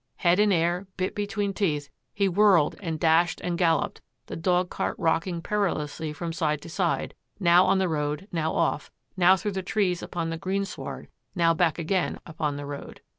[0.15, 4.95] Head in air, bit between teeth, he whirled and dashed and galloped, the dog cart
[4.97, 9.61] rocking perilously from side to side, now on the road, now off, now through the
[9.61, 13.01] trees upon the greensward, now back again upon the road.